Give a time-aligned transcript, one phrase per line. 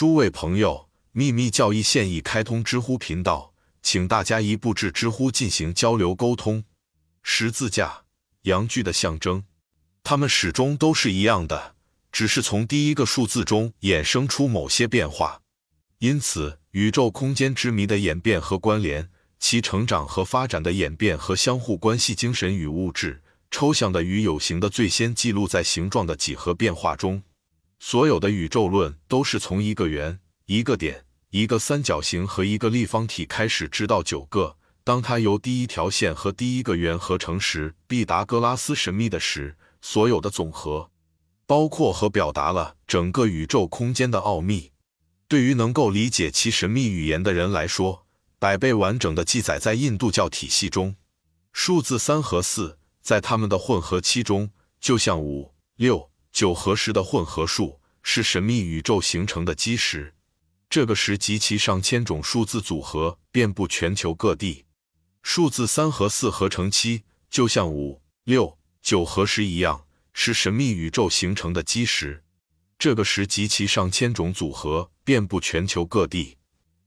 [0.00, 3.52] 诸位朋友，秘密教义现已开通知乎频道，
[3.82, 6.64] 请大家一步至知乎进行交流沟通。
[7.22, 8.04] 十字架，
[8.44, 9.44] 阳具的象征，
[10.02, 11.74] 它们始终都是一样的，
[12.10, 15.42] 只是从第一个数字中衍生出某些变化。
[15.98, 27.22] 因此，宇宙空间之谜的演变和关联，其成长和发展的演变和相互关系，精神与物质，抽象的与有形的，最先记录在形状的几何变化中。
[27.82, 34.58] 所有的宇宙论都是从一个圆、一个点、一个三角形和一个立方体开始，直到九个。
[34.84, 40.90] 当它由第一条线和第一个圆合成时，毕达哥拉斯神秘的时，所有的总和，
[41.46, 44.72] 包括和表达了整个宇宙空间的奥秘。
[45.26, 48.06] 对于能够理解其神秘语言的人来说，
[48.38, 50.96] 百倍完整的记载在印度教体系中。
[51.54, 56.09] 数字三和四在他们的混合期中，就像五六。
[56.32, 60.14] 九和十的混合数是神秘宇宙形成的基石，
[60.68, 64.64] 这个十及其上千种数字组合遍布全球各地。
[65.22, 72.22] 数字三和四合成七就像五六九和十一样，是神秘宇宙形成的基石。
[72.78, 76.38] 这个十及其上千种组合遍布全球各地。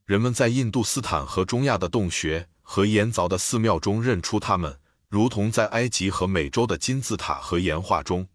[0.06, 8.28] 人们在印度斯坦和中亚的洞穴和岩凿的寺庙中认出它们，如同在埃及和美洲的金字塔和岩画中。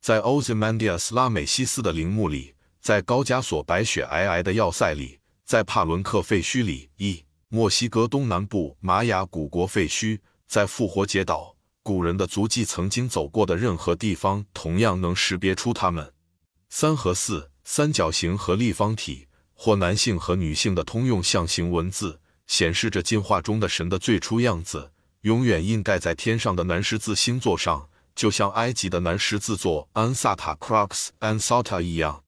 [0.00, 16.12] 在 Ozymandias 拉美西斯的陵墓里，在高加索白雪皑皑的要塞里，在帕伦克废墟里，一墨西哥东南部玛雅古国废墟，在复活节岛古人的足迹曾经走过的任何地方，同样能识别出它们。
[16.70, 27.88] 三和四，三角形和立方体，或男性和女性的通用象形文字，显示着进化中的神的最初样子，永远印盖在天上的南十字星座上。
[28.18, 32.24] 就像埃及的南十字座 Ansata Crux Ansata 一样，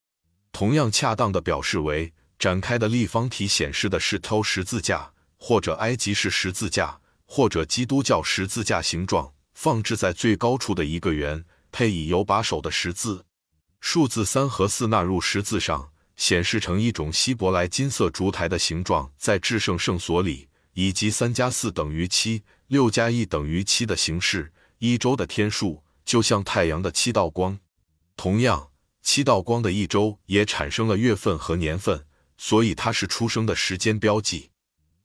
[0.52, 13.24] 同样恰当的表示为展开的立方体，显示的是头十字架，或者埃及式十字架，或者基督教十字架形状，放置在最高处的一个圆，配以有把手的十字。
[13.80, 24.52] 数字三和四纳入十字上，显示成一种希伯来金色烛台的形状，在至圣圣所里，以及三加四等于七，六加一等于七的形式。
[24.82, 27.60] 一周的天数就像太阳的七道光，
[28.16, 32.04] 同样，七道光的一周也产生了月份和年份，
[32.36, 34.50] 所以它是出生的时间标记。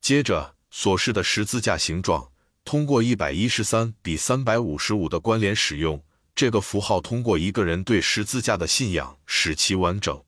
[0.01, 2.31] 接着，所示的十字架形状
[2.63, 10.23] 通过一百一十三比三百五十五的关联使用这个符号，通过一个人对十字架的信仰使其完整。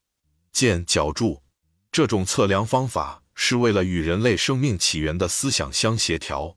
[0.52, 1.42] 见角柱，
[1.92, 6.56] 这种测量方法是为了与人类生命起源的思想相协调。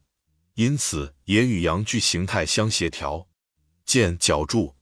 [0.56, 3.29] 因此，也与阳具形态相协调。
[3.90, 4.72] 见角柱。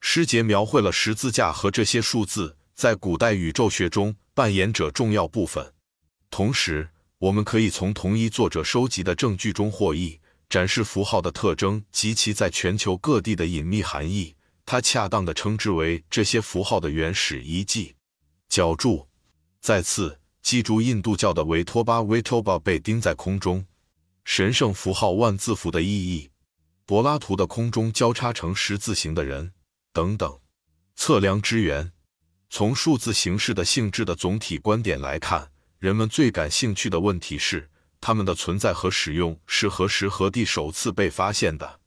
[0.00, 5.72] 诗节描绘了十字架和这些数字在古代宇宙学中扮演着重要部分。
[6.30, 6.88] 同时，
[7.18, 10.18] 我们可以从同一作者收集的证据中获益，
[10.48, 14.34] 展示符号的特征及其在全球各地的隐秘含义。
[14.64, 17.94] 它恰当的称之为这些符号的原始遗迹。
[18.48, 19.06] 角柱。
[19.60, 23.64] 再次记住，印度教的维托巴维托巴被钉在空中。
[24.24, 26.28] 神圣符号万字符的意义，
[26.86, 29.52] 柏拉图的空中交叉成十字形的人
[29.92, 30.38] 等等。
[30.94, 31.90] 测量之源，
[32.48, 37.68] 从数字形式的性质的总体观点来看，人们最感兴趣的问题是
[38.00, 41.80] 它们的存在和使用是何时何地首次被发现的。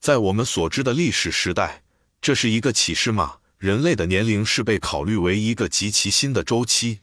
[0.00, 1.84] 在我们所知的历史时代，
[2.20, 3.38] 这是一个启示吗？
[3.56, 7.00] 人类的年龄是被考虑为一个极其新的周期。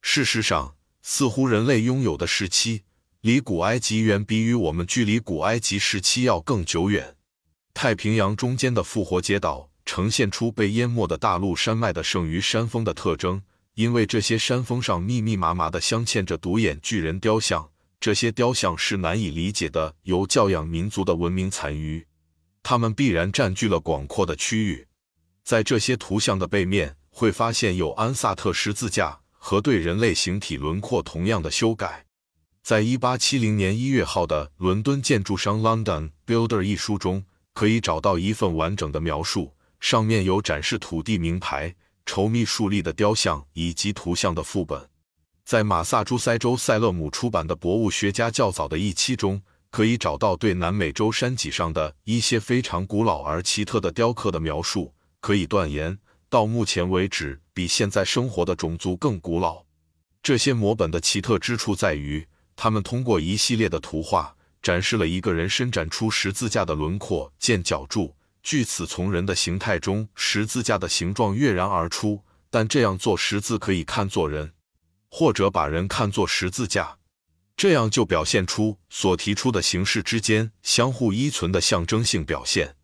[0.00, 2.84] 事实上，似乎人类拥有的时期。
[3.24, 7.16] 离古埃及远比与我们距离古埃及时期要更久远。
[7.72, 13.42] 太平洋中间的复活节岛呈现出被淹没的大陆山脉的剩余山峰的特征，
[13.76, 17.70] 因为这些山峰上密密麻麻的镶嵌着独眼巨人雕像。
[17.98, 22.06] 这些雕像是难以理解的由教养民族的文明残余，
[22.62, 24.86] 它们必然占据了广阔的区域。
[25.42, 32.03] 在这些图像的背面，会发现有安萨特十字架和对人类形体轮廓同样的修改。
[32.64, 37.22] 在一八七零年一月号的《伦敦建筑商 London Builder》一书中，
[37.52, 41.74] 可以找到一份完整的描述，上面有展示土地名牌、
[42.06, 44.88] 稠密竖立的雕像以及图像的副本。
[45.44, 54.94] 在马萨诸塞州塞勒姆出版的《博物学家》较早的一期中，可以找到对南美洲山脊上的一些非常古老而奇特的雕刻的描述。
[55.20, 55.98] 可以断言，
[56.30, 59.62] 到目前为止，比现在生活的种族更古老。
[60.22, 62.26] 这些摹本的奇特之处在于。
[62.56, 68.14] 他们通过一系列的图画展示了一个人伸展出十字架的轮廓，见角柱。
[68.42, 72.22] 据此，从人的形态中，十字架的形状跃然而出。
[72.50, 74.52] 但这样做，十字可以看作人。
[75.10, 76.98] 或者把人看作十字架，
[77.56, 82.74] 这样就表现出所提出的形式之间相互依存的象征性表现。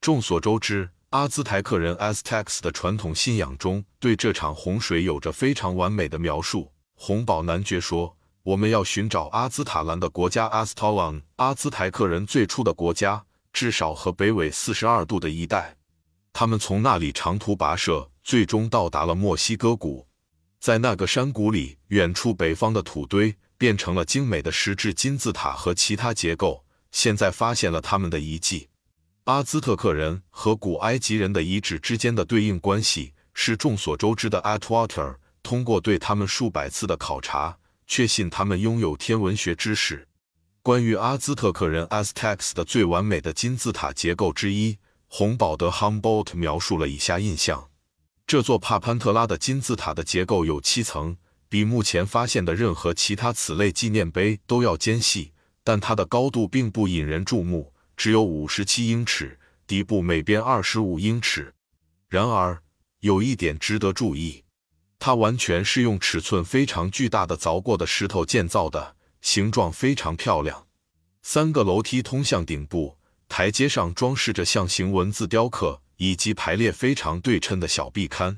[0.00, 6.72] 众所周知，阿兹台克人 （Aztecs） 的传统信仰中对这场洪水有着非常完美的描述。
[6.94, 15.76] 洪堡男爵说：“我们要寻找阿兹塔兰的国家 Aztlan，阿兹台克人最初的国家，至少和北纬四十二度的一带。
[16.32, 20.08] 他们从那里长途跋涉，最终到达了墨西哥谷。
[20.58, 26.64] 在那个山谷里，远处北方的土堆变成了精美的石质金字塔和其他结构。
[26.90, 28.68] 现在发现了他们的遗迹。”
[29.24, 34.42] 阿兹特克人和古埃及人的遗址之间的对应关系是众所周知的。
[34.42, 37.56] Atwater 通过对他们数百次的考察，
[37.94, 40.08] 确信他们拥有天文学知识。
[40.62, 44.78] 关于阿兹特克人 Aztecs 的最完美的金字塔结构之一，
[45.08, 47.68] 洪堡德 Humboldt 描述了以下印象：
[48.26, 51.18] 这座帕潘特拉的金字塔的结构有七层，
[51.50, 57.74] 比目前发现的任何其他此类纪念碑都要尖细，但它的高度并不引人注目。
[57.94, 61.52] 只有五十七英尺，底部每边二十五英尺。
[62.08, 62.62] 然而，
[63.00, 64.41] 有一点值得注意，
[65.04, 70.68] 它完全是用尺寸非常巨大的凿过的石头建造的，形状非常漂亮。
[71.22, 72.96] 三个楼梯通向顶部，
[73.28, 78.36] 台阶上装饰着象形文字雕刻，以及排列非常对称的小壁龛。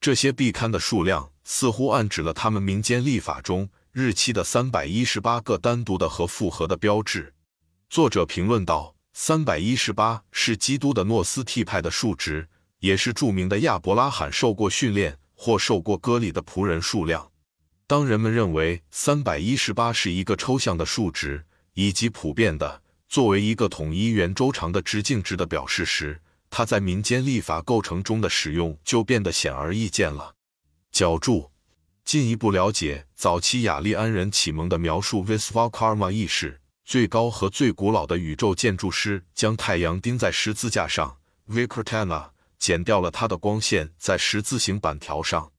[0.00, 7.34] 这些壁龛的数量似乎暗指了他们民间历法中日期的三百一十八个单独的和复合的标志。
[7.90, 8.94] 作者评论道。
[9.12, 12.48] 三百一十八是基督的诺斯替派的数值，
[12.78, 17.30] 也是著名的亚伯拉罕受过训练或受过割礼的仆人数量。
[17.86, 21.44] 当人们认为三百一十八是一个抽象的数值，
[21.74, 30.34] 以及普遍的作为一个统一圆周长的直径值的表示时，它在民间历法构成中的使用就变得显而易见了。
[30.90, 31.50] 脚注：
[32.04, 36.60] 进一步了解早期雅利安人启蒙的描述 Visvakarma 意识。
[36.84, 41.16] 最高和最古老的宇宙建筑师将太阳钉在十字架上
[41.48, 45.52] Vikrtana 剪掉了它的光线在十字形板条上。